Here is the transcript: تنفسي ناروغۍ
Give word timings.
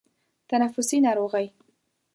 تنفسي 0.49 0.99
ناروغۍ 1.01 1.51